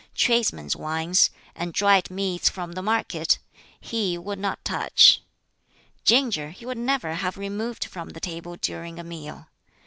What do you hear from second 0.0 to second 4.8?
Tradesmen's wines, and dried meats from the market, he would not